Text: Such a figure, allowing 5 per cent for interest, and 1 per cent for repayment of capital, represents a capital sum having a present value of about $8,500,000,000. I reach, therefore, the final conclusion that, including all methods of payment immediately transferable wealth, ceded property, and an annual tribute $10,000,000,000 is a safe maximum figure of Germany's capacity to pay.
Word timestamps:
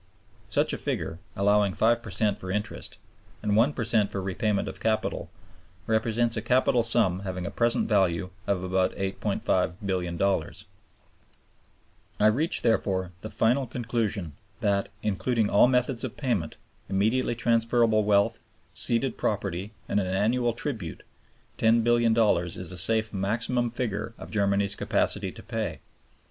Such 0.49 0.73
a 0.73 0.79
figure, 0.79 1.19
allowing 1.35 1.75
5 1.75 2.01
per 2.01 2.09
cent 2.09 2.39
for 2.39 2.49
interest, 2.49 2.97
and 3.43 3.55
1 3.55 3.73
per 3.73 3.85
cent 3.85 4.11
for 4.11 4.19
repayment 4.19 4.67
of 4.67 4.79
capital, 4.79 5.29
represents 5.85 6.35
a 6.35 6.41
capital 6.41 6.81
sum 6.81 7.19
having 7.19 7.45
a 7.45 7.51
present 7.51 7.87
value 7.87 8.31
of 8.47 8.63
about 8.63 8.93
$8,500,000,000. 8.93 10.63
I 12.19 12.25
reach, 12.25 12.63
therefore, 12.63 13.11
the 13.21 13.29
final 13.29 13.67
conclusion 13.67 14.33
that, 14.61 14.89
including 15.03 15.51
all 15.51 15.67
methods 15.67 16.03
of 16.03 16.17
payment 16.17 16.57
immediately 16.89 17.35
transferable 17.35 18.03
wealth, 18.03 18.39
ceded 18.73 19.19
property, 19.19 19.71
and 19.87 19.99
an 19.99 20.07
annual 20.07 20.53
tribute 20.53 21.03
$10,000,000,000 21.59 22.57
is 22.57 22.71
a 22.71 22.77
safe 22.79 23.13
maximum 23.13 23.69
figure 23.69 24.15
of 24.17 24.31
Germany's 24.31 24.73
capacity 24.75 25.31
to 25.31 25.43
pay. 25.43 25.79